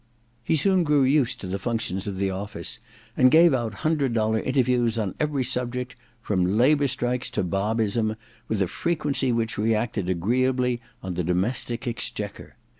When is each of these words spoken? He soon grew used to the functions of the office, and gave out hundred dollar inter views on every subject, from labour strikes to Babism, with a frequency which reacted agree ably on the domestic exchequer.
He 0.43 0.55
soon 0.55 0.83
grew 0.83 1.03
used 1.03 1.39
to 1.41 1.47
the 1.47 1.59
functions 1.59 2.07
of 2.07 2.15
the 2.15 2.31
office, 2.31 2.79
and 3.15 3.29
gave 3.29 3.53
out 3.53 3.75
hundred 3.85 4.13
dollar 4.13 4.39
inter 4.39 4.63
views 4.63 4.97
on 4.97 5.13
every 5.19 5.43
subject, 5.43 5.95
from 6.23 6.57
labour 6.57 6.87
strikes 6.87 7.29
to 7.29 7.43
Babism, 7.43 8.15
with 8.47 8.63
a 8.63 8.67
frequency 8.67 9.31
which 9.31 9.59
reacted 9.59 10.09
agree 10.09 10.45
ably 10.47 10.81
on 11.03 11.13
the 11.13 11.23
domestic 11.23 11.85
exchequer. 11.87 12.55